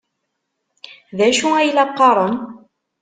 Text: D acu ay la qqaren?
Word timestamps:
D 1.17 1.19
acu 1.27 1.47
ay 1.55 1.69
la 1.71 1.85
qqaren? 1.89 2.33